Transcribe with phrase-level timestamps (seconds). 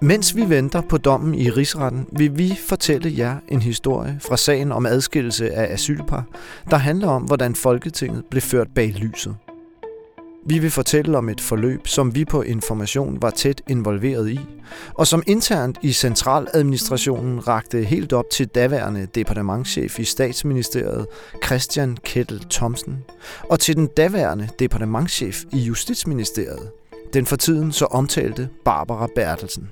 [0.00, 4.72] Mens vi venter på dommen i rigsretten, vil vi fortælle jer en historie fra sagen
[4.72, 6.24] om adskillelse af asylpar,
[6.70, 9.36] der handler om, hvordan Folketinget blev ført bag lyset.
[10.46, 14.40] Vi vil fortælle om et forløb, som vi på Information var tæt involveret i,
[14.94, 21.06] og som internt i centraladministrationen rakte helt op til daværende departementschef i statsministeriet
[21.44, 23.04] Christian Kettel Thomsen,
[23.50, 26.70] og til den daværende departementschef i Justitsministeriet,
[27.12, 29.68] den for tiden så omtalte Barbara Bertelsen.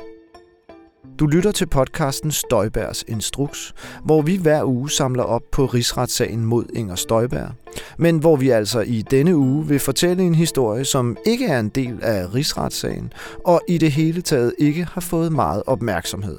[1.19, 6.65] Du lytter til podcasten Støjbergs Instruks, hvor vi hver uge samler op på rigsretssagen mod
[6.75, 7.51] Inger Støjberg,
[7.99, 11.69] men hvor vi altså i denne uge vil fortælle en historie, som ikke er en
[11.69, 13.13] del af rigsretssagen,
[13.45, 16.39] og i det hele taget ikke har fået meget opmærksomhed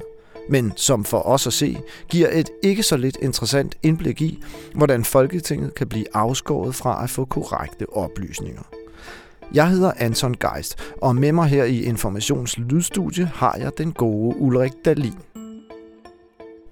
[0.49, 1.77] men som for os at se
[2.09, 7.09] giver et ikke så lidt interessant indblik i, hvordan Folketinget kan blive afskåret fra at
[7.09, 8.74] få korrekte oplysninger.
[9.53, 14.37] Jeg hedder Anton Geist, og med mig her i Informations Lydstudie har jeg den gode
[14.37, 15.13] Ulrik Dalin.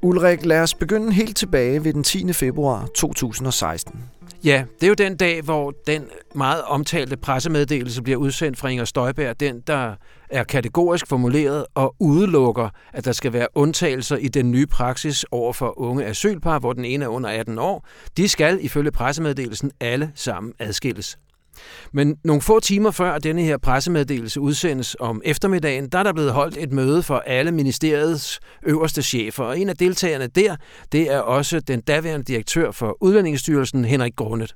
[0.02, 2.34] Ulrik, lad os begynde helt tilbage ved den 10.
[2.34, 4.00] februar 2016.
[4.44, 6.04] Ja, det er jo den dag, hvor den
[6.36, 9.96] meget omtalte pressemeddelelse bliver udsendt fra Inger Støjberg, den der
[10.30, 15.54] er kategorisk formuleret og udelukker, at der skal være undtagelser i den nye praksis over
[15.54, 17.88] for unge asylpar, hvor den ene er under 18 år.
[18.18, 21.18] De skal ifølge pressemeddelelsen alle sammen adskilles.
[21.92, 26.32] Men nogle få timer før denne her pressemeddelelse udsendes om eftermiddagen, der er der blevet
[26.32, 30.56] holdt et møde for alle ministeriets øverste chefer, og en af deltagerne der,
[30.92, 34.56] det er også den daværende direktør for Udlændingsstyrelsen, Henrik Grundet.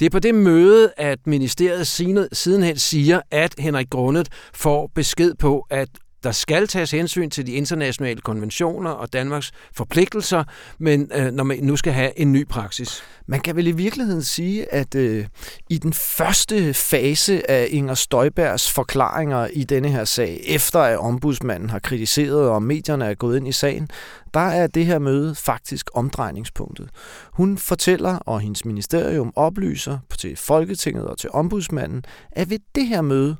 [0.00, 1.86] Det er på det møde, at ministeriet
[2.32, 5.88] sidenhen siger, at Henrik Grundet får besked på, at
[6.24, 10.44] der skal tages hensyn til de internationale konventioner og Danmarks forpligtelser,
[10.78, 13.02] men øh, når man nu skal have en ny praksis.
[13.26, 15.26] Man kan vel i virkeligheden sige, at øh,
[15.70, 21.70] i den første fase af Inger Støjbergs forklaringer i denne her sag, efter at ombudsmanden
[21.70, 23.88] har kritiseret, og medierne er gået ind i sagen,
[24.34, 26.90] der er det her møde faktisk omdrejningspunktet.
[27.32, 33.02] Hun fortæller, og hendes ministerium oplyser til Folketinget og til ombudsmanden, at ved det her
[33.02, 33.36] møde,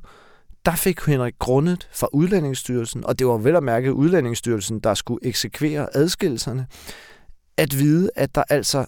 [0.67, 5.25] der fik Henrik grundet fra Udlændingsstyrelsen, og det var vel at mærke Udlændingsstyrelsen, der skulle
[5.25, 6.67] eksekvere adskillelserne,
[7.57, 8.85] at vide, at der altså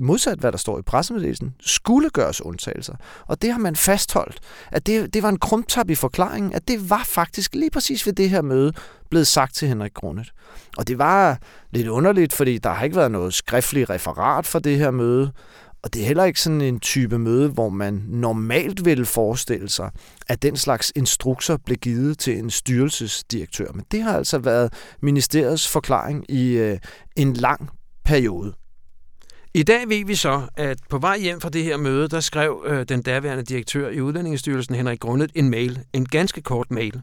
[0.00, 2.94] modsat hvad der står i pressemeddelelsen, skulle gøres undtagelser.
[3.26, 4.38] Og det har man fastholdt,
[4.72, 8.12] at det, det var en krumtap i forklaringen, at det var faktisk lige præcis ved
[8.12, 8.72] det her møde
[9.10, 10.32] blevet sagt til Henrik Grundet.
[10.76, 11.38] Og det var
[11.70, 15.32] lidt underligt, fordi der har ikke været noget skriftligt referat for det her møde,
[15.82, 19.90] og det er heller ikke sådan en type møde, hvor man normalt ville forestille sig,
[20.28, 23.72] at den slags instrukser blev givet til en styrelsesdirektør.
[23.72, 26.78] Men det har altså været ministeriets forklaring i øh,
[27.16, 27.70] en lang
[28.04, 28.54] periode.
[29.54, 32.64] I dag ved vi så, at på vej hjem fra det her møde, der skrev
[32.66, 35.80] øh, den daværende direktør i Udlændingestyrelsen, Henrik Grundet, en mail.
[35.92, 37.00] En ganske kort mail.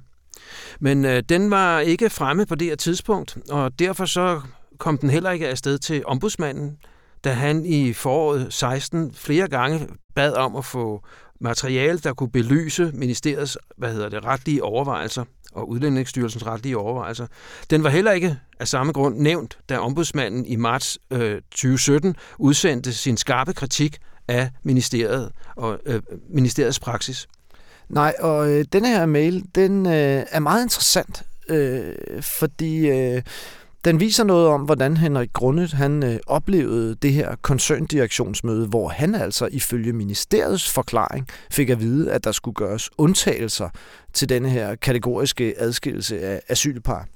[0.79, 4.41] Men øh, den var ikke fremme på det her tidspunkt, og derfor så
[4.77, 6.77] kom den heller ikke afsted til ombudsmanden,
[7.23, 11.03] da han i foråret 16 flere gange bad om at få
[11.41, 15.23] materiale, der kunne belyse ministeriets hvad hedder det, retlige overvejelser
[15.53, 17.27] og Udlændingsstyrelsens retlige overvejelser.
[17.69, 22.93] Den var heller ikke af samme grund nævnt, da ombudsmanden i marts øh, 2017 udsendte
[22.93, 23.97] sin skarpe kritik
[24.27, 27.27] af ministeriet og øh, ministeriets praksis.
[27.89, 33.21] Nej, og øh, denne her mail, den øh, er meget interessant, øh, fordi øh,
[33.85, 39.15] den viser noget om, hvordan Henrik Grundet han øh, oplevede det her koncerndirektionsmøde, hvor han
[39.15, 43.69] altså ifølge ministeriets forklaring fik at vide, at der skulle gøres undtagelser
[44.13, 47.07] til denne her kategoriske adskillelse af asylpar.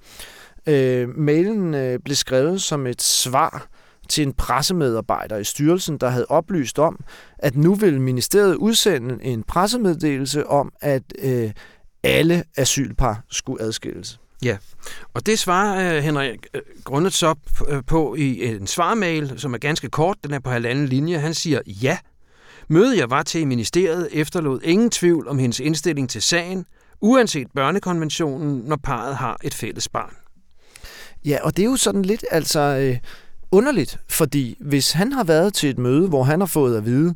[0.68, 3.68] Øh, mailen øh, blev skrevet som et svar
[4.10, 7.00] til en pressemedarbejder i styrelsen, der havde oplyst om,
[7.40, 11.52] at nu ville ministeriet udsende en pressemeddelelse om, at øh,
[12.04, 14.20] alle asylpar skulle adskilles.
[14.44, 14.58] Ja,
[15.14, 17.36] og det svarer øh, Henrik øh, Grundet så
[17.68, 21.18] øh, på i en svarmail, som er ganske kort, den er på halvanden linje.
[21.18, 21.98] Han siger ja.
[22.68, 26.66] Mødet jeg var til i ministeriet efterlod ingen tvivl om hendes indstilling til sagen,
[27.02, 30.14] uanset børnekonventionen, når parret har et fælles barn.
[31.26, 32.98] Ja, og det er jo sådan lidt altså øh,
[33.52, 37.16] underligt, fordi hvis han har været til et møde, hvor han har fået at vide,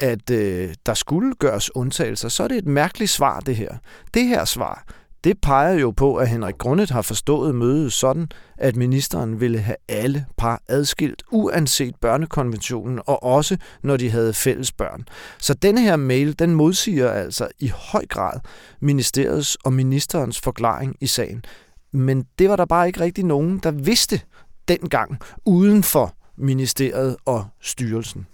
[0.00, 3.74] at øh, der skulle gøres undtagelser, så er det et mærkeligt svar, det her.
[4.14, 4.84] Det her svar,
[5.24, 8.28] det peger jo på, at Henrik Grundet har forstået mødet sådan,
[8.58, 14.72] at ministeren ville have alle par adskilt, uanset børnekonventionen, og også når de havde fælles
[14.72, 15.04] børn.
[15.38, 18.40] Så denne her mail, den modsiger altså i høj grad
[18.80, 21.44] ministeriets og ministerens forklaring i sagen.
[21.92, 24.20] Men det var der bare ikke rigtig nogen, der vidste
[24.68, 28.26] dengang uden for ministeriet og styrelsen.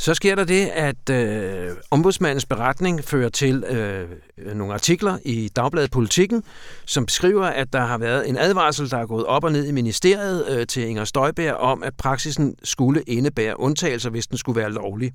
[0.00, 4.08] Så sker der det, at øh, ombudsmandens beretning fører til øh,
[4.56, 6.42] nogle artikler i Dagbladet Politikken,
[6.86, 9.72] som beskriver, at der har været en advarsel, der er gået op og ned i
[9.72, 14.72] ministeriet øh, til Inger Støjberg om, at praksisen skulle indebære undtagelser, hvis den skulle være
[14.72, 15.12] lovlig.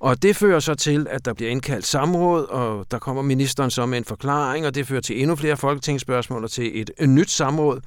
[0.00, 3.86] Og det fører så til, at der bliver indkaldt samråd, og der kommer ministeren så
[3.86, 7.30] med en forklaring, og det fører til endnu flere folketingsspørgsmål og til et, et nyt
[7.30, 7.80] samråd.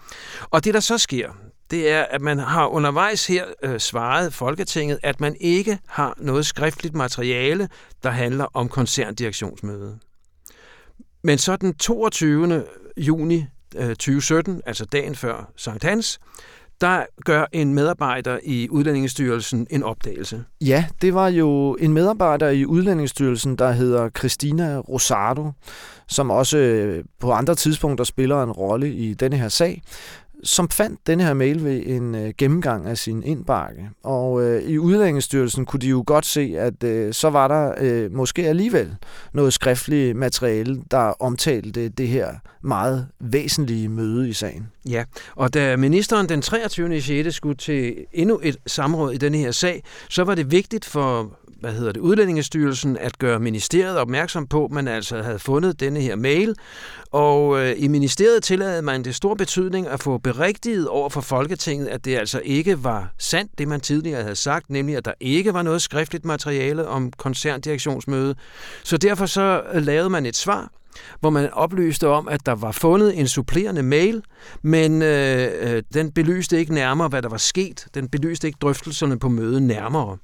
[0.49, 1.29] Og det, der så sker,
[1.71, 6.45] det er, at man har undervejs her øh, svaret Folketinget, at man ikke har noget
[6.45, 7.69] skriftligt materiale,
[8.03, 9.99] der handler om koncerndirektionsmødet.
[11.23, 12.63] Men så den 22.
[12.97, 13.45] juni
[13.75, 16.19] øh, 2017, altså dagen før Sankt Hans,
[16.81, 20.43] der gør en medarbejder i Udlændingsstyrelsen en opdagelse.
[20.61, 25.51] Ja, det var jo en medarbejder i Udlændingsstyrelsen, der hedder Christina Rosado,
[26.07, 29.81] som også øh, på andre tidspunkter spiller en rolle i denne her sag
[30.43, 33.89] som fandt denne her mail ved en øh, gennemgang af sin indbakke.
[34.03, 38.11] Og øh, i Udlændingsstyrelsen kunne de jo godt se, at øh, så var der øh,
[38.11, 38.95] måske alligevel
[39.33, 44.67] noget skriftligt materiale, der omtalte det her meget væsentlige møde i sagen.
[44.89, 45.03] Ja,
[45.35, 47.01] og da ministeren den 23.
[47.01, 47.35] 6.
[47.35, 51.73] skulle til endnu et samråd i denne her sag, så var det vigtigt for hvad
[51.73, 56.15] hedder det, Udlændingestyrelsen at gøre ministeriet opmærksom på, at man altså havde fundet denne her
[56.15, 56.55] mail.
[57.11, 61.87] Og øh, i ministeriet tillade man det stor betydning at få berigtiget over for Folketinget,
[61.87, 65.53] at det altså ikke var sandt, det man tidligere havde sagt, nemlig at der ikke
[65.53, 68.35] var noget skriftligt materiale om koncerndirektionsmøde.
[68.83, 70.71] Så derfor så øh, lavede man et svar,
[71.19, 74.23] hvor man oplyste om, at der var fundet en supplerende mail,
[74.61, 77.87] men øh, øh, den belyste ikke nærmere, hvad der var sket.
[77.93, 80.17] Den belyste ikke drøftelserne på mødet nærmere.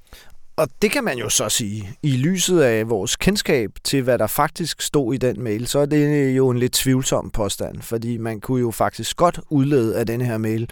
[0.58, 1.90] Og det kan man jo så sige.
[2.04, 5.86] I lyset af vores kendskab til, hvad der faktisk stod i den mail, så er
[5.86, 10.06] det øh, jo en lidt tvivlsom påstand, fordi man kunne jo faktisk godt udlede af
[10.06, 10.70] den her mail,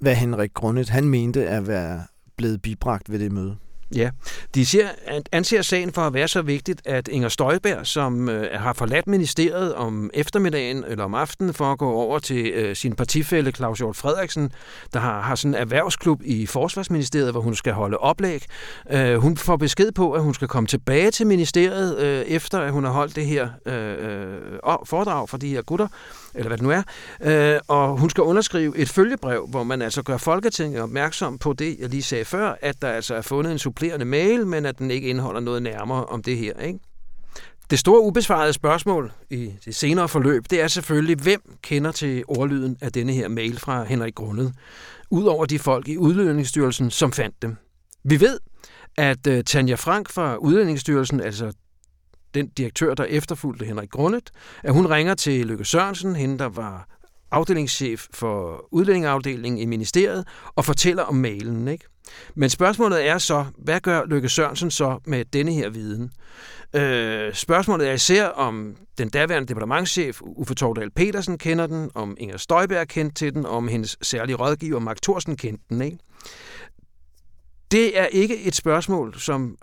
[0.00, 2.02] hvad Henrik Grundet han mente at være
[2.36, 3.56] blevet bibragt ved det møde.
[3.94, 4.10] Ja,
[4.54, 4.88] de ser,
[5.32, 9.74] anser sagen for at være så vigtigt, at Inger Støjberg, som øh, har forladt ministeriet
[9.74, 13.96] om eftermiddagen eller om aftenen for at gå over til øh, sin partifælle Claus Hjort
[13.96, 14.52] Frederiksen,
[14.92, 18.44] der har, har sådan en erhvervsklub i Forsvarsministeriet, hvor hun skal holde oplæg.
[18.90, 22.72] Øh, hun får besked på, at hun skal komme tilbage til ministeriet, øh, efter at
[22.72, 24.36] hun har holdt det her øh, øh
[24.84, 25.88] foredrag for de her gutter,
[26.36, 26.82] eller hvad det nu er.
[27.54, 31.76] Øh, og hun skal underskrive et følgebrev, hvor man altså gør Folketinget opmærksom på det,
[31.78, 34.90] jeg lige sagde før, at der altså er fundet en supplerende mail, men at den
[34.90, 36.60] ikke indeholder noget nærmere om det her.
[36.60, 36.78] Ikke?
[37.70, 42.76] Det store ubesvarede spørgsmål i det senere forløb, det er selvfølgelig, hvem kender til ordlyden
[42.80, 44.52] af denne her mail fra Henrik Grundet,
[45.10, 47.56] udover de folk i Udlændingsstyrelsen, som fandt dem.
[48.04, 48.38] Vi ved,
[48.96, 51.52] at øh, Tanja Frank fra Udlændingsstyrelsen, altså
[52.36, 54.30] den direktør, der efterfulgte Henrik Grundet,
[54.62, 56.88] at hun ringer til Lykke Sørensen, hende der var
[57.30, 61.68] afdelingschef for udlændingeafdelingen i ministeriet, og fortæller om mailen.
[61.68, 61.84] Ikke?
[62.34, 66.10] Men spørgsmålet er så, hvad gør Lykke Sørensen så med denne her viden?
[66.74, 72.36] Øh, spørgsmålet er især, om den daværende departementschef Uffe Tordal Petersen kender den, om Inger
[72.36, 75.82] Støjberg kendte til den, om hendes særlige rådgiver Mark Thorsen kendte den.
[75.82, 75.98] Ikke?
[77.70, 79.56] Det er ikke et spørgsmål, som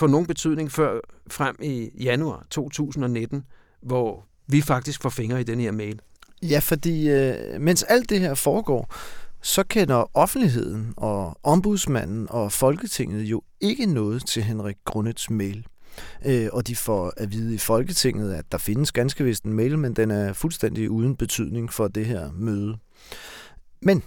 [0.00, 1.00] få nogen betydning før
[1.30, 3.44] frem i januar 2019,
[3.82, 6.00] hvor vi faktisk får fingre i den her mail.
[6.42, 8.94] Ja, fordi øh, mens alt det her foregår,
[9.42, 15.66] så kender offentligheden og ombudsmanden og Folketinget jo ikke noget til Henrik Grundets mail.
[16.26, 19.78] Øh, og de får at vide i Folketinget, at der findes ganske vist en mail,
[19.78, 22.78] men den er fuldstændig uden betydning for det her møde.
[23.82, 24.02] Men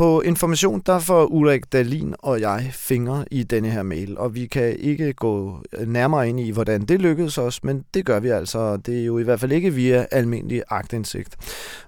[0.00, 4.46] på information, der får Ulrik Dalin og jeg fingre i denne her mail, og vi
[4.46, 8.76] kan ikke gå nærmere ind i, hvordan det lykkedes os, men det gør vi altså.
[8.76, 11.36] Det er jo i hvert fald ikke via almindelig agtindsigt.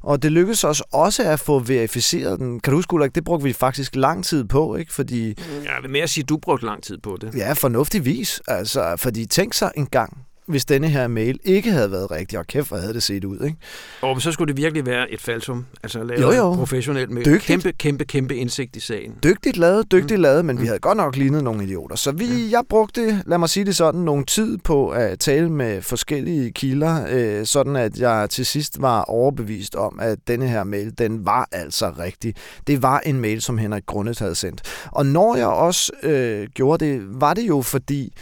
[0.00, 2.60] Og det lykkedes os også at få verificeret den.
[2.60, 4.92] Kan du huske, Ulrik, det brugte vi faktisk lang tid på, ikke?
[4.92, 5.28] Fordi...
[5.64, 7.34] Jeg vil mere sige, at du brugte lang tid på det.
[7.36, 8.42] Ja, fornuftigvis.
[8.48, 12.38] Altså, fordi tænk sig en gang, hvis denne her mail ikke havde været rigtig.
[12.38, 13.56] Og kæft, hvor havde det set ud, ikke?
[14.00, 15.66] Og så skulle det virkelig være et falsum.
[15.82, 16.54] Altså lavet jo, jo.
[16.54, 17.42] professionelt med dygtigt.
[17.44, 19.14] kæmpe, kæmpe, kæmpe indsigt i sagen.
[19.24, 20.22] Dygtigt lavet, dygtigt mm.
[20.22, 20.62] lavet, men mm.
[20.62, 21.96] vi havde godt nok lignet nogle idioter.
[21.96, 22.50] Så vi, ja.
[22.50, 27.06] jeg brugte, lad mig sige det sådan, nogle tid på at tale med forskellige kilder,
[27.10, 31.48] øh, sådan at jeg til sidst var overbevist om, at denne her mail, den var
[31.52, 32.34] altså rigtig.
[32.66, 34.62] Det var en mail, som Henrik Grundet havde sendt.
[34.86, 38.12] Og når jeg også øh, gjorde det, var det jo fordi,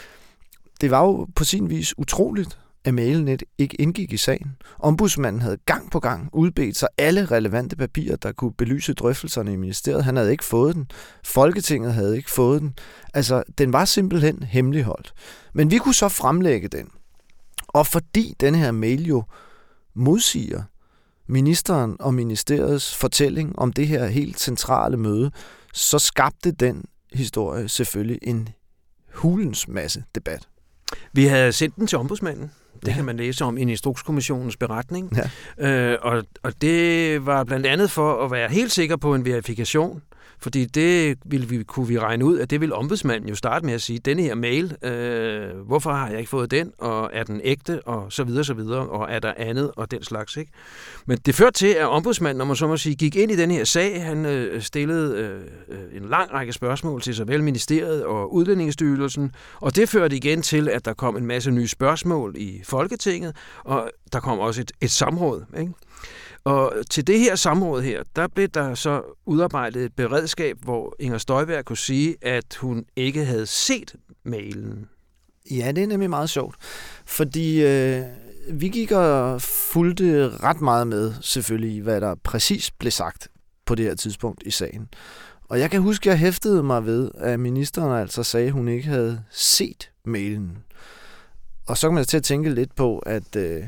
[0.80, 4.56] det var jo på sin vis utroligt, at Mailnet ikke indgik i sagen.
[4.78, 9.56] Ombudsmanden havde gang på gang udbedt sig alle relevante papirer, der kunne belyse drøftelserne i
[9.56, 10.04] ministeriet.
[10.04, 10.90] Han havde ikke fået den.
[11.24, 12.74] Folketinget havde ikke fået den.
[13.14, 15.12] Altså, den var simpelthen hemmeligholdt.
[15.54, 16.88] Men vi kunne så fremlægge den.
[17.68, 19.22] Og fordi den her mail jo
[19.94, 20.62] modsiger
[21.26, 25.30] ministeren og ministeriets fortælling om det her helt centrale møde,
[25.74, 28.48] så skabte den historie selvfølgelig en
[29.14, 30.49] hulens masse debat.
[31.12, 32.50] Vi havde sendt den til ombudsmanden.
[32.80, 32.92] Det ja.
[32.92, 35.12] kan man læse om i Instrukskommissionens beretning.
[35.58, 35.68] Ja.
[35.68, 40.02] Øh, og, og det var blandt andet for at være helt sikker på en verifikation
[40.42, 43.74] fordi det ville vi, kunne vi regne ud, at det vil ombudsmanden jo starte med
[43.74, 47.40] at sige, denne her mail, øh, hvorfor har jeg ikke fået den, og er den
[47.44, 50.36] ægte, og så videre, så videre, og er der andet, og den slags.
[50.36, 50.52] Ikke?
[51.06, 53.50] Men det førte til, at ombudsmanden, om man så må sige, gik ind i den
[53.50, 54.04] her sag.
[54.04, 59.88] Han øh, stillede øh, en lang række spørgsmål til såvel ministeriet og udlændingsstyrelsen, og det
[59.88, 64.38] førte igen til, at der kom en masse nye spørgsmål i Folketinget, og der kom
[64.38, 65.44] også et, et samråd.
[65.58, 65.72] Ikke?
[66.44, 71.18] Og til det her samråd her, der blev der så udarbejdet et beredskab, hvor Inger
[71.18, 73.94] Støjberg kunne sige, at hun ikke havde set
[74.24, 74.88] mailen.
[75.50, 76.56] Ja, det er nemlig meget sjovt,
[77.06, 78.02] fordi øh,
[78.50, 83.28] vi gik og fulgte ret meget med, selvfølgelig, hvad der præcis blev sagt
[83.66, 84.88] på det her tidspunkt i sagen.
[85.48, 88.68] Og jeg kan huske, at jeg hæftede mig ved, at ministeren altså sagde, at hun
[88.68, 90.58] ikke havde set mailen.
[91.66, 93.62] Og så kan man til at tænke lidt på, at øh,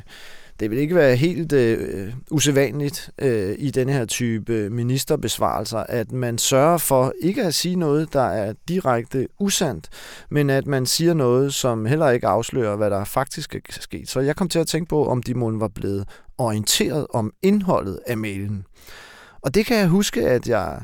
[0.63, 6.39] det vil ikke være helt øh, usædvanligt øh, i denne her type ministerbesvarelser, at man
[6.39, 9.89] sørger for ikke at sige noget, der er direkte usandt,
[10.31, 14.09] men at man siger noget, som heller ikke afslører, hvad der faktisk er sket.
[14.09, 17.99] Så jeg kom til at tænke på, om de måden var blevet orienteret om indholdet
[18.07, 18.65] af mailen.
[19.41, 20.81] Og det kan jeg huske, at jeg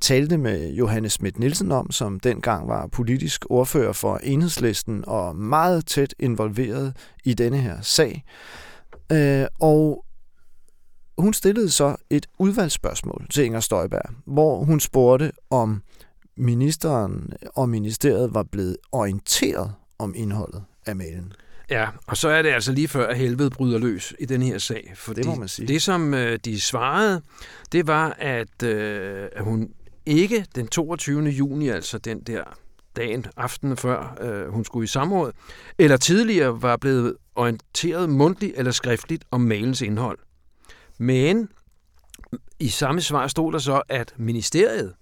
[0.00, 5.86] talte med Johannes Schmidt Nielsen om, som dengang var politisk ordfører for enhedslisten og meget
[5.86, 8.24] tæt involveret i denne her sag.
[9.12, 10.04] Øh, og
[11.18, 15.82] hun stillede så et udvalgsspørgsmål til Inger Støjberg, hvor hun spurgte, om
[16.36, 21.32] ministeren og ministeriet var blevet orienteret om indholdet af mailen.
[21.70, 24.58] Ja, og så er det altså lige før, at helvede bryder løs i den her
[24.58, 24.92] sag.
[24.96, 25.68] For det må man sige.
[25.68, 27.22] Det, som øh, de svarede,
[27.72, 29.68] det var, at øh, hun
[30.06, 31.22] ikke den 22.
[31.22, 32.44] juni, altså den der
[32.98, 35.32] dagen, aftenen før øh, hun skulle i samråd,
[35.78, 40.18] eller tidligere var blevet orienteret mundtligt eller skriftligt om mailens indhold.
[40.98, 41.48] Men
[42.60, 44.94] i samme svar stod der så, at ministeriet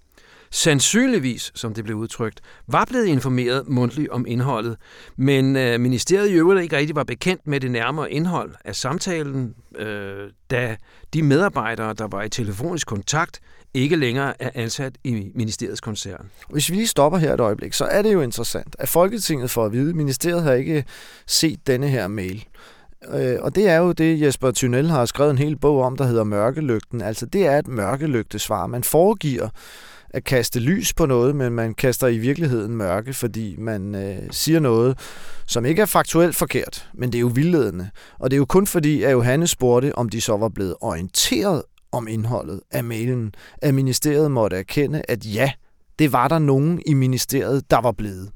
[0.51, 4.77] sandsynligvis, som det blev udtrykt, var blevet informeret mundtligt om indholdet,
[5.17, 9.55] men øh, ministeriet i øvrigt ikke rigtig var bekendt med det nærmere indhold af samtalen,
[9.79, 10.77] øh, da
[11.15, 13.41] de medarbejdere, der var i telefonisk kontakt,
[13.77, 16.31] ikke længere er ansat i ministeriets koncern.
[16.51, 19.65] Hvis vi lige stopper her et øjeblik, så er det jo interessant, at Folketinget får
[19.65, 20.85] at vide, at ministeriet har ikke
[21.27, 22.45] set denne her mail.
[23.15, 26.05] Øh, og det er jo det, Jesper Thunel har skrevet en hel bog om, der
[26.05, 27.01] hedder Mørkelygten.
[27.01, 28.67] Altså det er et mørkelygtesvar.
[28.67, 29.49] Man foregiver
[30.11, 34.61] at kaste lys på noget, men man kaster i virkeligheden mørke, fordi man øh, siger
[34.61, 34.99] noget,
[35.47, 37.91] som ikke er faktuelt forkert, men det er jo vildledende.
[38.19, 41.63] Og det er jo kun fordi, at Johannes spurgte, om de så var blevet orienteret
[41.97, 45.53] om indholdet af mailen, at ministeriet måtte erkende, at ja,
[45.99, 48.31] det var der nogen i ministeriet, der var blevet.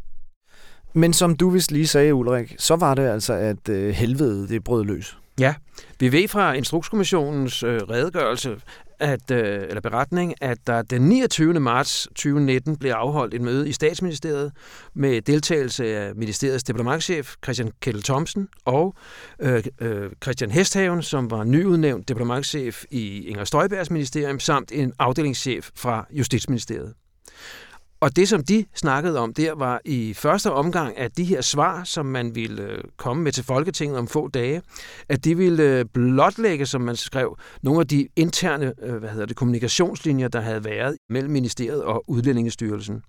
[0.95, 4.64] Men som du vist lige sagde, Ulrik, så var det altså, at øh, helvede det
[4.64, 5.19] brød løs.
[5.40, 5.55] Ja,
[6.00, 8.57] vi ved fra Instrukskommissionens øh, redegørelse,
[9.00, 11.61] at, øh, eller beretning, at der den 29.
[11.61, 14.52] marts 2019 blev afholdt et møde i statsministeriet
[14.95, 18.95] med deltagelse af ministeriets diplomatchef Christian Kettel Thomsen og
[19.40, 25.71] øh, øh, Christian Hesthaven, som var nyudnævnt diplomatchef i Inger Støjbergs ministerium, samt en afdelingschef
[25.76, 26.95] fra Justitsministeriet.
[28.00, 31.85] Og det, som de snakkede om der, var i første omgang, at de her svar,
[31.85, 34.62] som man ville øh, komme med til Folketinget om få dage,
[35.09, 39.26] at de ville øh, blotlægge, som man skrev, nogle af de interne øh, hvad hedder
[39.26, 43.02] det, kommunikationslinjer, der havde været mellem ministeriet og Udlændingestyrelsen.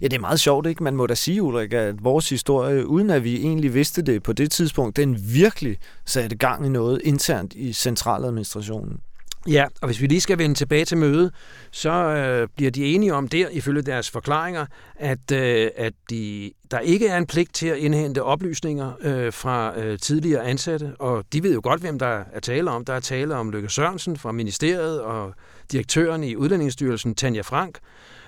[0.00, 0.82] Ja, det er meget sjovt, ikke?
[0.82, 4.32] Man må da sige, Ulrik, at vores historie, uden at vi egentlig vidste det på
[4.32, 9.00] det tidspunkt, den virkelig satte gang i noget internt i centraladministrationen.
[9.48, 11.32] Ja, og hvis vi lige skal vende tilbage til mødet,
[11.70, 14.66] så øh, bliver de enige om der, ifølge deres forklaringer,
[14.96, 19.78] at, øh, at de, der ikke er en pligt til at indhente oplysninger øh, fra
[19.78, 22.84] øh, tidligere ansatte, og de ved jo godt, hvem der er tale om.
[22.84, 25.34] Der er tale om Lykke Sørensen fra ministeriet og
[25.72, 27.78] direktøren i Udlændingsstyrelsen, Tanja Frank.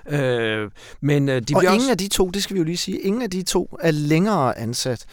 [0.09, 1.91] Øh, men øh, de og ingen også...
[1.91, 4.59] af de to, det skal vi jo lige sige, ingen af de to er længere
[4.59, 5.07] ansat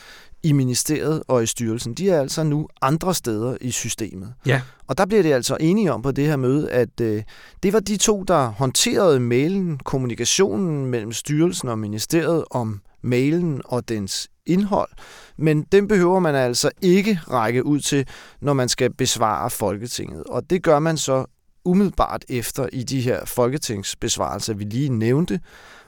[0.43, 1.93] i ministeriet og i styrelsen.
[1.93, 4.33] De er altså nu andre steder i systemet.
[4.45, 4.61] Ja.
[4.87, 7.23] Og der bliver det altså enige om på det her møde, at øh,
[7.63, 13.89] det var de to, der håndterede mailen, kommunikationen mellem styrelsen og ministeriet om mailen og
[13.89, 14.89] dens indhold.
[15.37, 18.07] Men den behøver man altså ikke række ud til,
[18.41, 20.23] når man skal besvare Folketinget.
[20.23, 21.25] Og det gør man så
[21.65, 25.39] umiddelbart efter i de her folketingsbesvarelser, vi lige nævnte,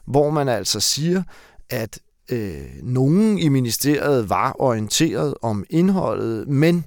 [0.06, 1.24] hvor man altså siger,
[1.70, 2.00] at
[2.32, 6.86] øh, nogen i ministeriet var orienteret om indholdet, men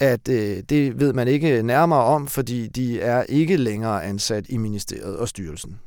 [0.00, 4.56] at øh, det ved man ikke nærmere om, fordi de er ikke længere ansat i
[4.56, 5.78] ministeriet og styrelsen.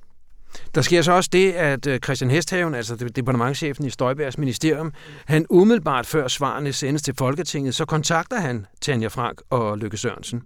[0.75, 4.93] Der sker så også det, at øh, Christian Hesthaven, altså departementchefen i Støjbergs ministerium,
[5.25, 10.41] han umiddelbart før svarene sendes til Folketinget, så kontakter han Tanja Frank og Lykke Sørensen.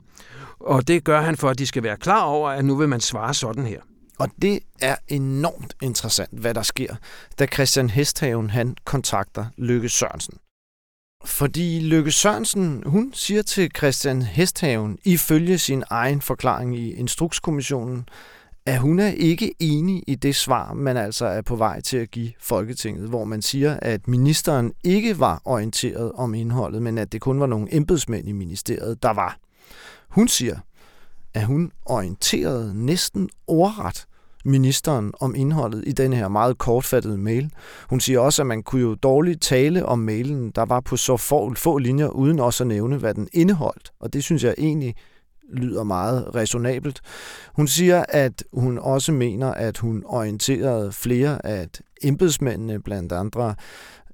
[0.59, 3.01] Og det gør han for, at de skal være klar over, at nu vil man
[3.01, 3.79] svare sådan her.
[4.19, 6.95] Og det er enormt interessant, hvad der sker,
[7.39, 10.37] da Christian Hesthaven han kontakter Lykke Sørensen.
[11.25, 18.09] Fordi Lykke Sørensen, hun siger til Christian Hesthaven, ifølge sin egen forklaring i Instrukskommissionen,
[18.65, 22.11] at hun er ikke enig i det svar, man altså er på vej til at
[22.11, 27.21] give Folketinget, hvor man siger, at ministeren ikke var orienteret om indholdet, men at det
[27.21, 29.37] kun var nogle embedsmænd i ministeriet, der var.
[30.09, 30.59] Hun siger,
[31.33, 34.05] at hun orienterede næsten ordret
[34.45, 37.51] ministeren om indholdet i den her meget kortfattede mail.
[37.89, 41.17] Hun siger også, at man kunne jo dårligt tale om mailen, der var på så
[41.17, 43.91] få, få linjer, uden også at nævne, hvad den indeholdt.
[43.99, 44.95] Og det synes jeg egentlig
[45.53, 47.01] lyder meget resonabelt.
[47.55, 51.67] Hun siger, at hun også mener, at hun orienterede flere af
[52.03, 53.55] embedsmændene, blandt andre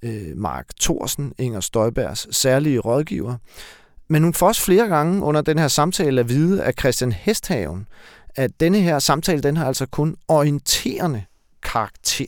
[0.04, 3.36] øh, Mark Thorsen, Inger Støjbergs særlige rådgiver.
[4.10, 7.88] Men hun får også flere gange under den her samtale at vide af Christian Hesthaven,
[8.36, 11.24] at denne her samtale, den har altså kun orienterende
[11.64, 12.26] karakter.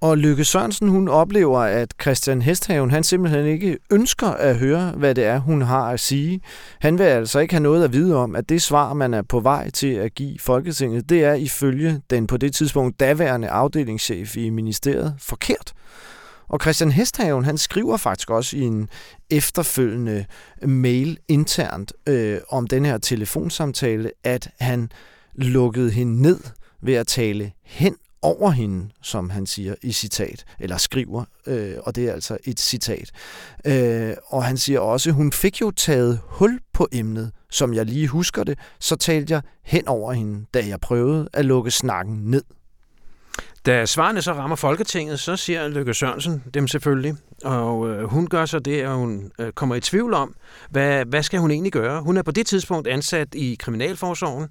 [0.00, 5.14] Og Lykke Sørensen, hun oplever, at Christian Hesthaven, han simpelthen ikke ønsker at høre, hvad
[5.14, 6.40] det er, hun har at sige.
[6.80, 9.40] Han vil altså ikke have noget at vide om, at det svar, man er på
[9.40, 14.50] vej til at give Folketinget, det er ifølge den på det tidspunkt daværende afdelingschef i
[14.50, 15.72] ministeriet forkert.
[16.52, 18.88] Og Christian Hesthaven, han skriver faktisk også i en
[19.30, 20.24] efterfølgende
[20.62, 24.90] mail internt øh, om den her telefonsamtale, at han
[25.34, 26.40] lukkede hende ned
[26.82, 31.96] ved at tale hen over hende, som han siger i citat, eller skriver, øh, og
[31.96, 33.10] det er altså et citat.
[33.64, 38.08] Øh, og han siger også, hun fik jo taget hul på emnet, som jeg lige
[38.08, 42.42] husker det, så talte jeg hen over hende, da jeg prøvede at lukke snakken ned.
[43.66, 47.14] Da svarene så rammer Folketinget, så siger Lykke Sørensen dem selvfølgelig,
[47.44, 50.34] og øh, hun gør så det, at hun øh, kommer i tvivl om,
[50.70, 52.00] hvad, hvad skal hun egentlig gøre?
[52.00, 54.48] Hun er på det tidspunkt ansat i Kriminalforsorgen,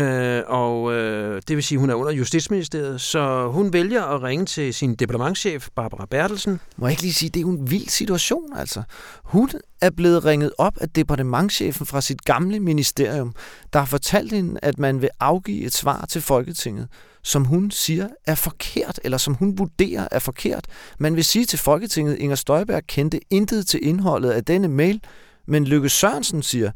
[0.00, 4.22] øh, og øh, det vil sige, at hun er under Justitsministeriet, så hun vælger at
[4.22, 6.60] ringe til sin departementchef, Barbara Bertelsen.
[6.76, 8.82] Må jeg ikke lige sige, det er jo en vild situation, altså.
[9.24, 13.34] Hun er blevet ringet op af departementchefen fra sit gamle ministerium,
[13.72, 16.88] der har fortalt hende, at man vil afgive et svar til Folketinget
[17.22, 20.66] som hun siger er forkert, eller som hun vurderer er forkert.
[20.98, 25.02] Man vil sige til Folketinget, Inger Støjberg kendte intet til indholdet af denne mail,
[25.46, 26.70] men Lykke Sørensen siger,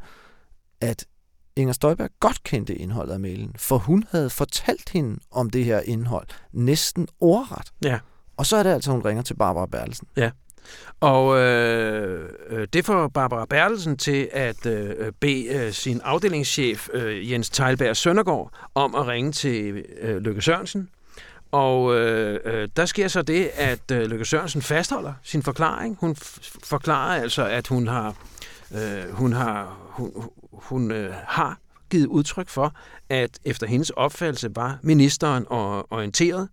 [0.81, 1.05] at
[1.55, 5.79] Inger Støjberg godt kendte indholdet af mailen, for hun havde fortalt hende om det her
[5.79, 7.71] indhold næsten ordret.
[7.83, 7.99] Ja.
[8.37, 10.07] Og så er det altså, hun ringer til Barbara Bertelsen.
[10.17, 10.31] Ja.
[10.99, 17.31] Og øh, øh, det får Barbara Bertelsen til at øh, bede øh, sin afdelingschef øh,
[17.31, 20.89] Jens Teilberg Søndergaard om at ringe til øh, Lykke Sørensen.
[21.55, 25.97] Og øh, øh, der sker så det, at øh, Lykke Sørensen fastholder sin forklaring.
[25.99, 26.15] Hun
[26.63, 28.15] forklarer altså, at hun har
[28.75, 30.11] øh, hun har hun,
[30.51, 31.57] hun øh, har
[31.89, 32.73] givet udtryk for,
[33.09, 36.49] at efter hendes opfattelse var ministeren orienteret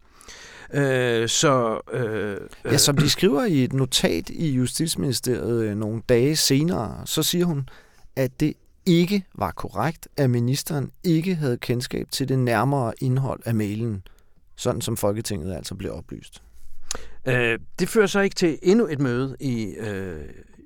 [0.74, 6.36] Øh, så, øh, ja, som de skriver i et notat i Justitsministeriet øh, nogle dage
[6.36, 7.68] senere, så siger hun,
[8.16, 8.54] at det
[8.86, 14.02] ikke var korrekt, at ministeren ikke havde kendskab til det nærmere indhold af mailen,
[14.56, 16.42] sådan som Folketinget altså blev oplyst.
[17.28, 20.20] Øh, det fører så ikke til endnu et møde i øh,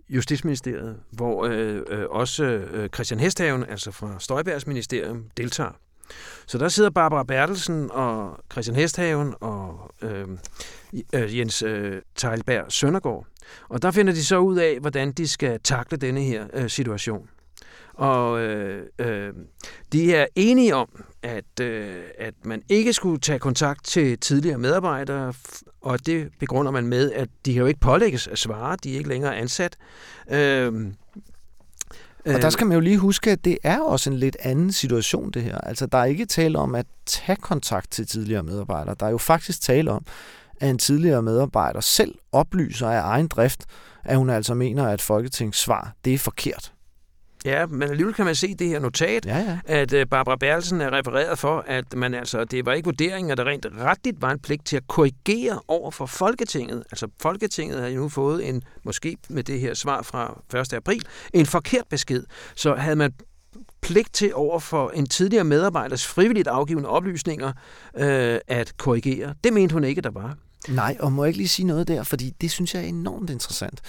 [0.09, 5.73] Justitsministeriet, hvor øh, øh, også øh, Christian Hesthaven, altså fra Støjbergs ministerium, deltager.
[6.47, 10.29] Så der sidder Barbara Bertelsen og Christian Hesthaven og øh,
[11.13, 13.27] øh, Jens øh, Teilberg Søndergaard.
[13.69, 17.29] Og der finder de så ud af, hvordan de skal takle denne her øh, situation.
[17.95, 19.33] Og øh, øh,
[19.93, 25.35] de er enige om, at, øh, at man ikke skulle tage kontakt til tidligere medarbejdere,
[25.81, 28.97] og det begrunder man med, at de kan jo ikke pålægges at svare, de er
[28.97, 29.77] ikke længere ansat.
[30.31, 30.73] Øh,
[32.27, 35.31] og der skal man jo lige huske, at det er også en lidt anden situation,
[35.31, 35.59] det her.
[35.59, 38.97] Altså, der er ikke tale om at tage kontakt til tidligere medarbejdere.
[39.01, 40.05] Der er jo faktisk tale om,
[40.61, 43.65] at en tidligere medarbejder selv oplyser af egen drift,
[44.05, 46.73] at hun altså mener, at Folketingets svar, det er forkert.
[47.45, 49.59] Ja, men alligevel kan man se det her notat, ja, ja.
[49.65, 53.39] at øh, Barbara Bertelsen er refereret for, at man altså, det var ikke vurderingen, at
[53.39, 56.85] der rent retligt var en pligt til at korrigere over for Folketinget.
[56.91, 60.73] Altså Folketinget har jo nu fået en, måske med det her svar fra 1.
[60.73, 62.25] april, en forkert besked.
[62.55, 63.13] Så havde man
[63.81, 67.53] pligt til over for en tidligere medarbejders frivilligt afgivende oplysninger
[67.97, 69.35] øh, at korrigere.
[69.45, 70.37] Det mente hun ikke, der var.
[70.69, 73.31] Nej, og må jeg ikke lige sige noget der, fordi det synes jeg er enormt
[73.31, 73.81] interessant.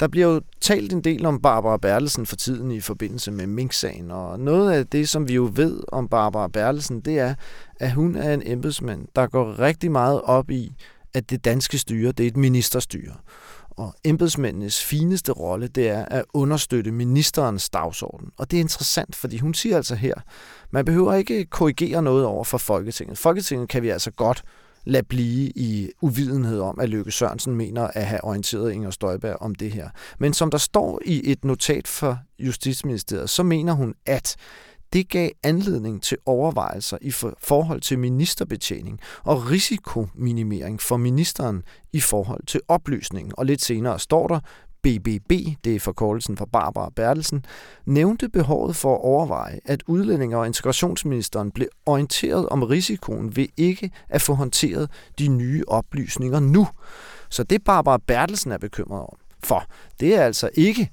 [0.00, 4.10] Der bliver jo talt en del om Barbara Bertelsen for tiden i forbindelse med Mink-sagen,
[4.10, 7.34] og noget af det, som vi jo ved om Barbara Bertelsen, det er,
[7.80, 10.74] at hun er en embedsmand, der går rigtig meget op i,
[11.14, 13.12] at det danske styre, det er et ministerstyre.
[13.70, 18.28] Og embedsmændenes fineste rolle, det er at understøtte ministerens dagsorden.
[18.36, 20.14] Og det er interessant, fordi hun siger altså her,
[20.70, 23.18] man behøver ikke korrigere noget over for Folketinget.
[23.18, 24.44] Folketinget kan vi altså godt
[24.86, 29.54] lade blive i uvidenhed om, at Løkke Sørensen mener at have orienteret Inger Støjberg om
[29.54, 29.88] det her.
[30.18, 34.36] Men som der står i et notat fra Justitsministeriet, så mener hun, at
[34.92, 42.46] det gav anledning til overvejelser i forhold til ministerbetjening og risikominimering for ministeren i forhold
[42.46, 43.32] til oplysningen.
[43.36, 44.40] Og lidt senere står der,
[44.82, 45.32] BBB,
[45.64, 47.44] det er forkortelsen for Barbara Bertelsen,
[47.86, 53.90] nævnte behovet for at overveje, at udlændinge- og integrationsministeren blev orienteret om risikoen ved ikke
[54.08, 56.68] at få håndteret de nye oplysninger nu.
[57.28, 59.64] Så det Barbara Bertelsen er bekymret om, for
[60.00, 60.90] det er altså ikke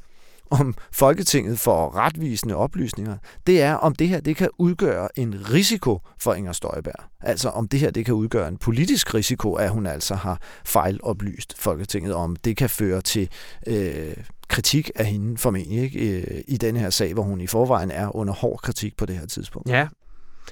[0.59, 5.99] om Folketinget får retvisende oplysninger, det er, om det her det kan udgøre en risiko
[6.19, 7.03] for Inger Støjberg.
[7.21, 11.53] Altså om det her det kan udgøre en politisk risiko, at hun altså har fejloplyst
[11.57, 13.29] Folketinget, om det kan føre til
[13.67, 14.13] øh,
[14.47, 18.15] kritik af hende formentlig ikke, øh, i den her sag, hvor hun i forvejen er
[18.15, 19.69] under hård kritik på det her tidspunkt.
[19.69, 19.87] Ja,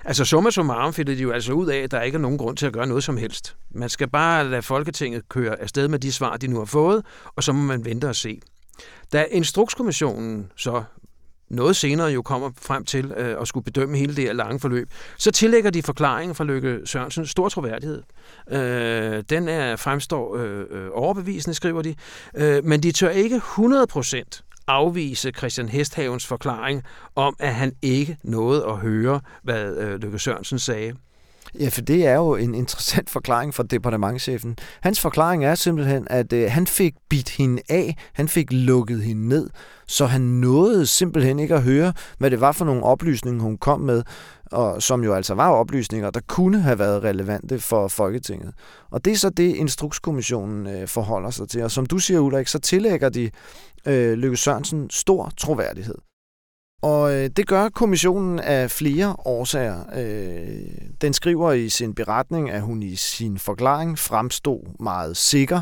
[0.05, 2.57] Altså summa summarum finder de jo altså ud af, at der ikke er nogen grund
[2.57, 3.55] til at gøre noget som helst.
[3.71, 7.43] Man skal bare lade Folketinget køre afsted med de svar, de nu har fået, og
[7.43, 8.41] så må man vente og se.
[9.13, 10.83] Da Instrukskommissionen så
[11.51, 14.89] noget senere jo kommer frem til øh, at skulle bedømme hele det her lange forløb,
[15.17, 18.03] så tillægger de forklaringen fra Lykke Sørensen stor troværdighed.
[18.51, 21.95] Øh, den er fremstår øh, øh overbevisende, skriver de,
[22.35, 26.83] øh, men de tør ikke 100% afvise Christian Hesthavens forklaring
[27.15, 30.93] om, at han ikke nåede at høre, hvad øh, Lykke Sørensen sagde.
[31.59, 34.57] Ja, for det er jo en interessant forklaring fra departementchefen.
[34.81, 39.27] Hans forklaring er simpelthen, at øh, han fik bidt hende af, han fik lukket hende
[39.27, 39.49] ned,
[39.87, 43.79] så han nåede simpelthen ikke at høre, hvad det var for nogle oplysninger, hun kom
[43.79, 44.03] med,
[44.51, 48.53] og som jo altså var oplysninger, der kunne have været relevante for Folketinget.
[48.91, 51.63] Og det er så det, Instrukskommissionen øh, forholder sig til.
[51.63, 53.31] Og som du siger, Ulrik, så tillægger de
[53.87, 55.95] øh, Lykke Sørensen stor troværdighed.
[56.81, 59.83] Og øh, det gør kommissionen af flere årsager.
[59.95, 60.65] Øh,
[61.01, 65.61] den skriver i sin beretning, at hun i sin forklaring fremstod meget sikker.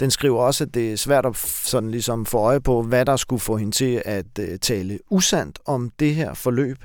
[0.00, 3.16] Den skriver også, at det er svært at sådan ligesom få øje på, hvad der
[3.16, 6.78] skulle få hende til at øh, tale usandt om det her forløb.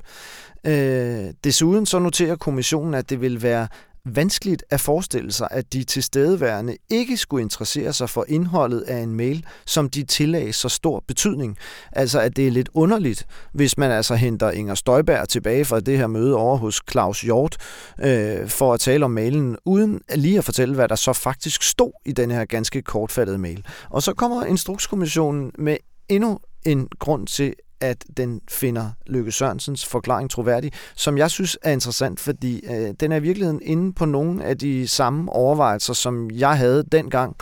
[0.64, 3.68] Øh, desuden så noterer kommissionen, at det vil være
[4.06, 9.16] vanskeligt at forestille sig, at de tilstedeværende ikke skulle interessere sig for indholdet af en
[9.16, 11.58] mail, som de tillagde så stor betydning.
[11.92, 15.98] Altså, at det er lidt underligt, hvis man altså henter Inger Støjberg tilbage fra det
[15.98, 17.58] her møde over hos Claus Hjort
[18.00, 21.92] øh, for at tale om mailen, uden lige at fortælle, hvad der så faktisk stod
[22.06, 23.66] i den her ganske kortfattede mail.
[23.90, 25.78] Og så kommer Instrukskommissionen med
[26.10, 31.72] endnu en grund til, at den finder Løkke Sørensens forklaring troværdig, som jeg synes er
[31.72, 36.32] interessant, fordi øh, den er i virkeligheden inde på nogle af de samme overvejelser, som
[36.32, 37.36] jeg havde dengang.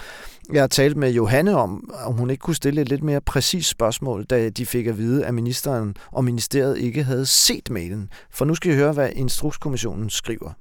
[0.53, 3.69] Jeg har talt med Johanne om, om hun ikke kunne stille et lidt mere præcist
[3.69, 8.09] spørgsmål, da de fik at vide, at ministeren og ministeriet ikke havde set mailen.
[8.31, 10.51] For nu skal I høre, hvad Instrukskommissionen skriver.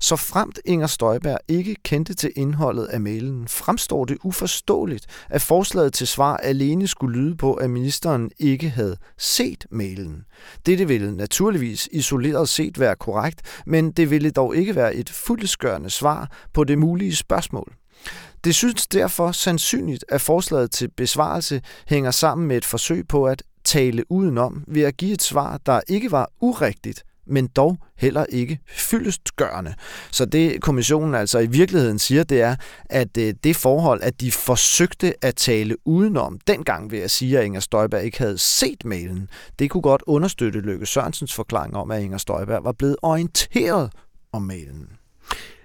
[0.00, 5.92] Så fremt Inger Støjberg ikke kendte til indholdet af mailen, fremstår det uforståeligt, at forslaget
[5.92, 10.24] til svar alene skulle lyde på, at ministeren ikke havde set mailen.
[10.66, 15.90] Dette ville naturligvis isoleret set være korrekt, men det ville dog ikke være et fuldskørende
[15.90, 17.74] svar på det mulige spørgsmål.
[18.44, 23.42] Det synes derfor sandsynligt, at forslaget til besvarelse hænger sammen med et forsøg på at
[23.64, 28.58] tale udenom ved at give et svar, der ikke var urigtigt, men dog heller ikke
[28.66, 29.74] fyldestgørende.
[30.10, 34.32] Så det kommissionen altså i virkeligheden siger, det er, at øh, det forhold, at de
[34.32, 39.28] forsøgte at tale udenom, dengang ved at sige, at Inger Støjberg ikke havde set mailen,
[39.58, 43.90] det kunne godt understøtte Løkke Sørensens forklaring om, at Inger Støjberg var blevet orienteret
[44.32, 44.88] om mailen.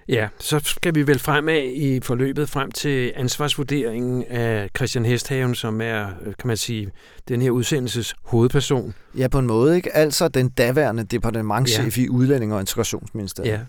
[0.07, 5.81] Ja, så skal vi vel fremad i forløbet frem til ansvarsvurderingen af Christian Hesthaven, som
[5.81, 6.91] er, øh, kan man sige,
[7.27, 8.93] den her udsendelses hovedperson.
[9.17, 9.95] Ja, på en måde, ikke?
[9.95, 12.03] Altså den daværende departementchef ja.
[12.03, 13.59] i Udlænding- og Integrationsministeriet.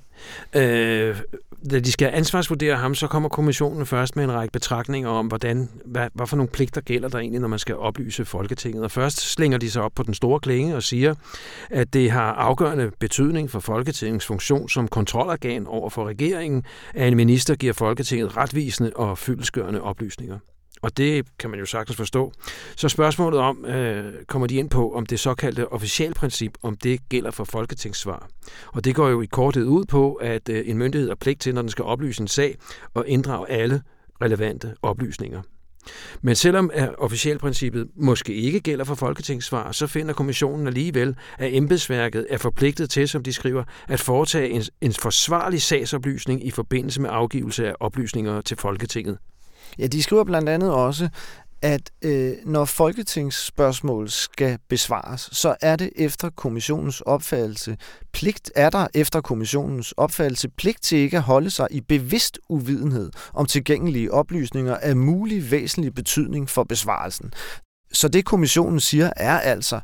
[0.55, 0.61] Ja.
[0.63, 1.17] Øh,
[1.71, 5.69] da de skal ansvarsvurdere ham, så kommer kommissionen først med en række betragtninger om, hvordan,
[5.85, 8.85] hvad, hvad for nogle pligter gælder der egentlig, når man skal oplyse Folketinget.
[8.85, 11.15] Og først slænger de sig op på den store klinge og siger,
[11.71, 16.65] at det har afgørende betydning for Folketingets funktion som kontrolorgan over for regeringen,
[16.95, 20.39] at en minister giver Folketinget retvisende og fyldesgørende oplysninger.
[20.83, 22.33] Og det kan man jo sagtens forstå.
[22.77, 27.31] Så spørgsmålet om, øh, kommer de ind på, om det såkaldte officialprincip, om det gælder
[27.31, 28.29] for folketingssvar.
[28.67, 31.55] Og det går jo i korthed ud på, at øh, en myndighed har pligt til,
[31.55, 32.57] når den skal oplyse en sag,
[32.95, 33.83] og inddrage alle
[34.23, 35.43] relevante oplysninger.
[36.23, 42.27] Men selvom øh, officialprincippet måske ikke gælder for folketingssvar, så finder kommissionen alligevel, at embedsværket
[42.31, 47.11] er forpligtet til, som de skriver, at foretage en, en forsvarlig sagsoplysning i forbindelse med
[47.13, 49.19] afgivelse af oplysninger til Folketinget.
[49.79, 51.09] Ja, de skriver blandt andet også,
[51.63, 57.77] at øh, når folketingsspørgsmål skal besvares, så er det efter kommissionens opfattelse
[58.13, 63.11] pligt, er der efter kommissionens opfattelse pligt til ikke at holde sig i bevidst uvidenhed
[63.35, 67.33] om tilgængelige oplysninger af mulig væsentlig betydning for besvarelsen.
[67.93, 69.81] Så det kommissionen siger er altså,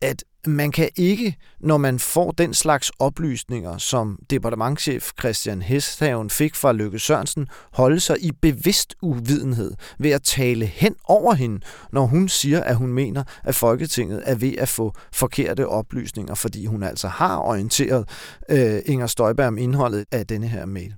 [0.00, 6.54] at man kan ikke, når man får den slags oplysninger, som departementchef Christian Hesthaven fik
[6.54, 11.60] fra Løkke Sørensen, holde sig i bevidst uvidenhed ved at tale hen over hende,
[11.92, 16.66] når hun siger, at hun mener, at Folketinget er ved at få forkerte oplysninger, fordi
[16.66, 18.08] hun altså har orienteret
[18.48, 20.94] øh, Inger Støjberg om indholdet af denne her mail.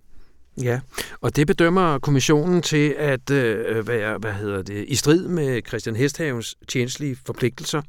[0.63, 0.81] Ja,
[1.21, 5.97] og det bedømmer kommissionen til at øh, være hvad hedder det, i strid med Christian
[5.97, 7.83] Hesthavens tjenestlige forpligtelser,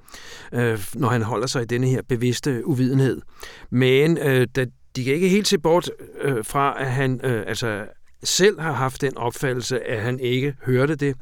[0.54, 3.22] øh, når han holder sig i denne her bevidste uvidenhed.
[3.70, 7.86] Men øh, da de kan ikke helt se bort øh, fra, at han øh, altså
[8.24, 11.16] selv har haft den opfattelse, at han ikke hørte det.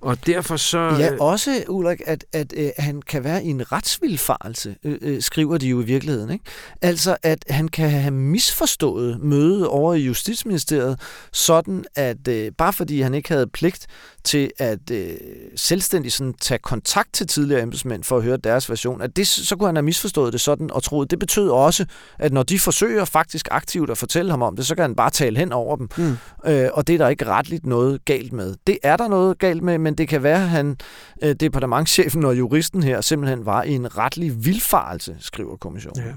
[0.00, 0.78] Og derfor så...
[0.78, 5.22] Ja, øh, også, Ulrik, at, at øh, han kan være i en retsvilfarelse, øh, øh,
[5.22, 6.30] skriver de jo i virkeligheden.
[6.30, 6.44] Ikke?
[6.82, 11.00] Altså, at han kan have misforstået mødet over i Justitsministeriet,
[11.32, 13.86] sådan at øh, bare fordi han ikke havde pligt
[14.24, 15.16] til at øh,
[15.56, 19.56] selvstændigt sådan, tage kontakt til tidligere embedsmænd for at høre deres version, at det, så
[19.56, 21.86] kunne han have misforstået det sådan og troet, det betød også,
[22.18, 25.10] at når de forsøger faktisk aktivt at fortælle ham om det, så kan han bare
[25.10, 25.88] tale hen over dem.
[25.96, 26.16] Mm.
[26.48, 28.54] Øh, og det er der ikke retligt noget galt med.
[28.66, 30.76] Det er der noget galt med, men det kan være, at han,
[31.22, 36.04] øh, departementchefen og juristen her simpelthen var i en retlig vilfarelse, skriver kommissionen.
[36.04, 36.12] Ja.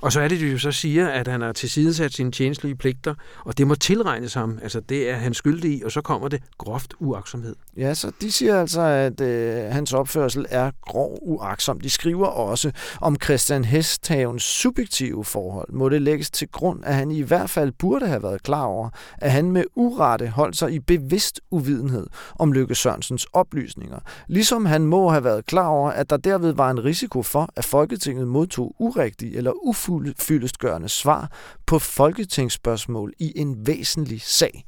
[0.00, 3.14] Og så er det, de jo så siger, at han har tilsidesat sine tjenestlige pligter,
[3.44, 4.58] og det må tilregnes ham.
[4.62, 7.54] Altså, det er han skyldig i, og så kommer det groft uaksomhed.
[7.76, 11.80] Ja, så de siger altså, at øh, hans opførsel er grov uaksom.
[11.80, 15.72] De skriver også om Christian Hesthavens subjektive forhold.
[15.72, 18.88] Må det lægges til grund, at han i hvert fald burde have været klar over,
[19.18, 22.06] at han med urette holdt sig i bevidst uvidenhed
[22.38, 23.98] om Lykke Sørensens oplysninger.
[24.26, 27.64] Ligesom han må have været klar over, at der derved var en risiko for, at
[27.64, 31.30] Folketinget modtog urigtige eller ufyldestgørende svar
[31.66, 34.64] på folketingsspørgsmål i en væsentlig sag.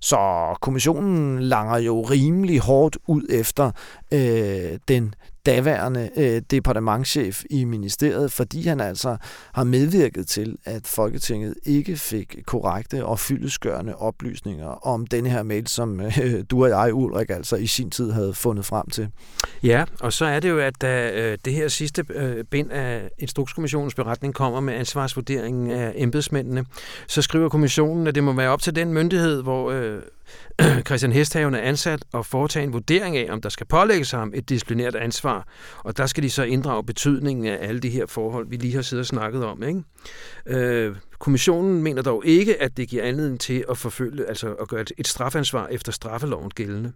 [0.00, 0.18] Så
[0.60, 3.70] kommissionen langer jo rimelig hårdt ud efter
[4.12, 5.14] øh, den
[5.46, 9.16] daværende øh, departementchef i ministeriet, fordi han altså
[9.54, 15.66] har medvirket til, at Folketinget ikke fik korrekte og fyldesgørende oplysninger om denne her mail,
[15.66, 19.08] som øh, du og jeg, Ulrik, altså i sin tid havde fundet frem til.
[19.62, 23.10] Ja, og så er det jo, at da øh, det her sidste øh, bind af
[23.18, 26.64] Instrukskommissionens beretning kommer med ansvarsvurderingen af embedsmændene,
[27.06, 30.02] så skriver kommissionen, at det må være op til den myndighed, hvor øh,
[30.86, 34.48] Christian Hesthaven er ansat og foretage en vurdering af, om der skal pålægges ham et
[34.48, 35.46] disciplinært ansvar.
[35.78, 38.82] Og der skal de så inddrage betydningen af alle de her forhold, vi lige har
[38.82, 39.62] siddet og snakket om.
[39.62, 39.82] Ikke?
[40.46, 44.84] Øh, kommissionen mener dog ikke, at det giver anledning til at forfølge, altså at gøre
[44.98, 46.92] et strafansvar efter straffeloven gældende.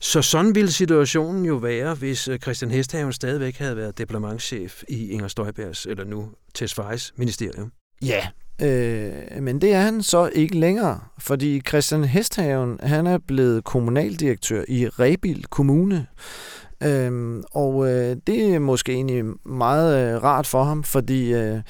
[0.00, 5.10] Så sådan ville situationen jo være, hvis øh, Christian Hesthaven stadigvæk havde været diplomatschef i
[5.10, 7.72] Inger Støjbergs, eller nu Tesfajs ministerium.
[8.02, 8.26] Ja,
[8.62, 14.64] Øh, men det er han så ikke længere, fordi Christian Hesthaven han er blevet kommunaldirektør
[14.68, 16.06] i Rebil Kommune.
[16.82, 21.60] Øhm, og øh, det er måske egentlig meget øh, rart for ham, fordi øh,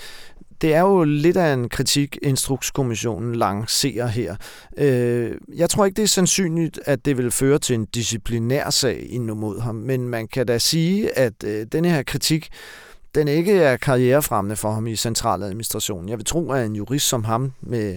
[0.61, 4.37] det er jo lidt af en kritik, Instrukskommissionen lancerer her.
[4.79, 9.07] Øh, jeg tror ikke, det er sandsynligt, at det vil føre til en disciplinær sag
[9.11, 12.49] ind mod ham, men man kan da sige, at øh, denne her kritik
[13.14, 16.09] den ikke er karrierefremmende for ham i centraladministrationen.
[16.09, 17.97] Jeg vil tro, at en jurist som ham med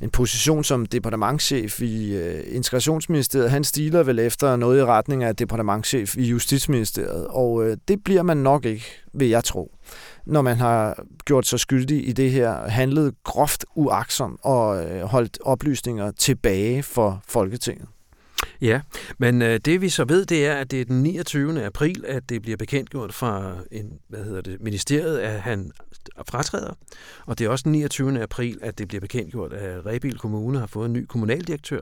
[0.00, 5.36] en position som departementchef i øh, integrationsministeriet, han stiler vel efter noget i retning af
[5.36, 9.72] departementchef i justitsministeriet, og øh, det bliver man nok ikke, vil jeg tro,
[10.26, 15.38] når man har gjort sig skyldig i det her, handlet groft uaksom og øh, holdt
[15.44, 17.88] oplysninger tilbage for Folketinget.
[18.60, 18.80] Ja,
[19.18, 21.64] men øh, det vi så ved, det er, at det er den 29.
[21.64, 25.72] april, at det bliver bekendtgjort fra en, hvad hedder det, ministeriet, at han
[26.28, 26.72] fratræder.
[27.26, 28.22] Og det er også den 29.
[28.22, 31.80] april, at det bliver bekendtgjort, at Rebil Kommune har fået en ny kommunaldirektør.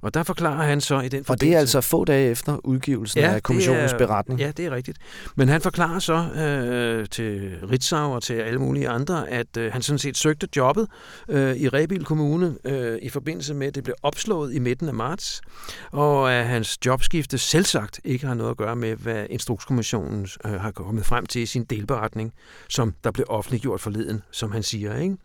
[0.00, 3.20] Og der forklarer han så i den Og det er altså få dage efter udgivelsen
[3.20, 4.40] ja, af kommissionens er, beretning.
[4.40, 4.98] Ja, det er rigtigt.
[5.36, 9.82] Men han forklarer så øh, til Ritzau og til alle mulige andre, at øh, han
[9.82, 10.88] sådan set søgte jobbet
[11.28, 14.94] øh, i Rebil Kommune øh, i forbindelse med, at det blev opslået i midten af
[14.94, 15.40] marts.
[15.90, 20.52] Og og at hans jobskifte selvsagt ikke har noget at gøre med, hvad Instrukskommissionen øh,
[20.52, 22.32] har kommet frem til i sin delberetning,
[22.68, 24.96] som der blev offentliggjort forleden, som han siger.
[24.96, 25.16] Ikke?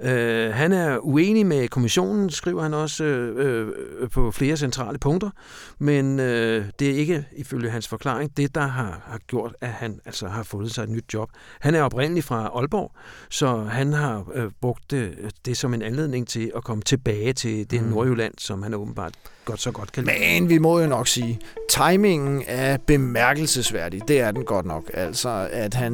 [0.00, 3.68] Øh, han er uenig med kommissionen, skriver han også øh,
[4.00, 5.30] øh, på flere centrale punkter,
[5.78, 10.00] men øh, det er ikke, ifølge hans forklaring, det, der har, har gjort, at han
[10.04, 11.30] altså har fået sig et nyt job.
[11.60, 12.92] Han er oprindeligt fra Aalborg,
[13.30, 17.70] så han har øh, brugt det, det som en anledning til at komme tilbage til
[17.70, 17.88] det mm.
[17.88, 20.16] Nordjylland, som han åbenbart godt så godt kan lide.
[20.18, 21.40] Men vi må jo nok sige,
[21.76, 24.08] timingen er bemærkelsesværdig.
[24.08, 24.90] Det er den godt nok.
[24.94, 25.92] Altså, at han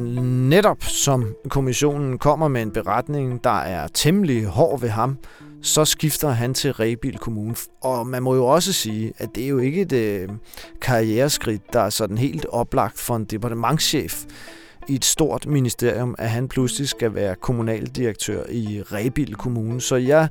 [0.49, 5.17] netop som kommissionen kommer med en beretning, der er temmelig hård ved ham,
[5.61, 7.55] så skifter han til Rebil Kommune.
[7.81, 10.29] Og man må jo også sige, at det er jo ikke et øh,
[10.81, 14.23] karriereskridt, der er sådan helt oplagt for en departementschef
[14.87, 19.81] i et stort ministerium, at han pludselig skal være kommunaldirektør i Rebil Kommune.
[19.81, 20.27] Så jeg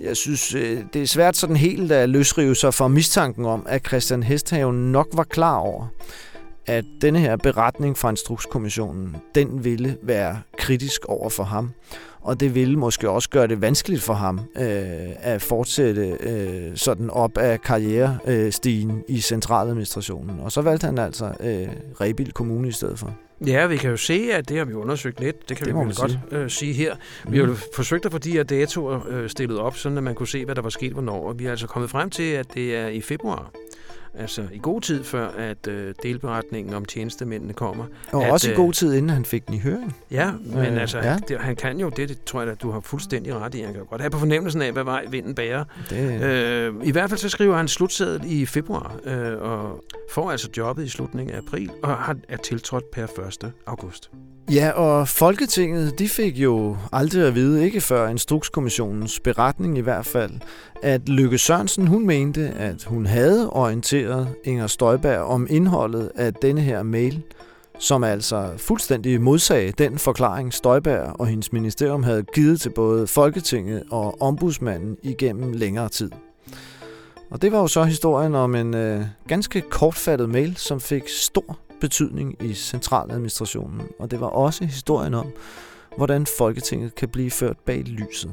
[0.00, 3.86] jeg synes, øh, det er svært sådan helt at løsrive sig fra mistanken om, at
[3.86, 5.86] Christian Hesthaven nok var klar over,
[6.66, 11.70] at denne her beretning fra Instrukskommissionen, den ville være kritisk over for ham.
[12.20, 17.10] Og det ville måske også gøre det vanskeligt for ham øh, at fortsætte øh, sådan
[17.10, 20.40] op af karrierestigen i centraladministrationen.
[20.40, 21.68] Og så valgte han altså øh,
[22.00, 23.25] Rebild Kommune i stedet for.
[23.46, 25.48] Ja, vi kan jo se, at det har vi undersøgt lidt.
[25.48, 26.96] Det kan det vi vel godt øh, sige her.
[27.28, 27.58] Vi har jo mm.
[27.74, 30.62] forsøgt at få de her datoer øh, stillet op, så man kunne se, hvad der
[30.62, 31.28] var sket hvornår.
[31.28, 33.50] Og vi er altså kommet frem til, at det er i februar
[34.18, 37.84] altså i god tid før, at øh, delberetningen om tjenestemændene kommer.
[38.12, 39.96] Og at, også i god tid, inden han fik den i høring.
[40.10, 41.16] Ja, men øh, altså, ja.
[41.28, 43.60] Det, han kan jo det, det tror jeg, at du har fuldstændig ret i.
[43.60, 45.64] Han kan godt have på fornemmelsen af, hvad vej vinden bærer.
[45.90, 46.22] Det...
[46.22, 50.84] Øh, I hvert fald så skriver han slutseddel i februar, øh, og får altså jobbet
[50.84, 53.04] i slutningen af april, og har, er tiltrådt per
[53.44, 53.52] 1.
[53.66, 54.10] august.
[54.50, 60.06] Ja, og Folketinget de fik jo aldrig at vide, ikke før Instrukskommissionens beretning i hvert
[60.06, 60.30] fald,
[60.82, 66.60] at Lykke Sørensen hun mente, at hun havde orienteret Inger Støjberg om indholdet af denne
[66.60, 67.22] her mail,
[67.78, 73.82] som altså fuldstændig modsag den forklaring Støjberg og hendes ministerium havde givet til både Folketinget
[73.90, 76.10] og ombudsmanden igennem længere tid.
[77.30, 81.58] Og det var jo så historien om en øh, ganske kortfattet mail, som fik stor
[81.80, 85.26] betydning i centraladministrationen, og det var også historien om,
[85.96, 88.30] hvordan Folketinget kan blive ført bag lyset.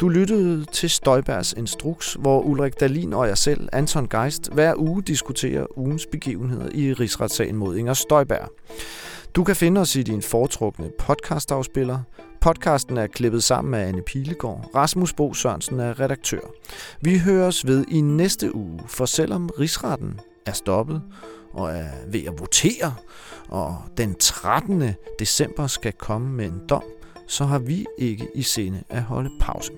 [0.00, 5.02] Du lyttede til Støjbergs Instruks, hvor Ulrik Dalin og jeg selv, Anton Geist, hver uge
[5.02, 8.50] diskuterer ugens begivenheder i rigsretssagen mod Inger Støjberg.
[9.34, 11.98] Du kan finde os i din foretrukne podcastafspiller.
[12.40, 14.70] Podcasten er klippet sammen af Anne Pilegaard.
[14.74, 16.40] Rasmus Bo Sørensen er redaktør.
[17.00, 21.02] Vi høres ved i næste uge, for selvom rigsretten er stoppet,
[21.52, 22.94] og er ved at votere,
[23.48, 24.94] og den 13.
[25.18, 26.82] december skal komme med en dom,
[27.26, 29.72] så har vi ikke i sinde at holde pause.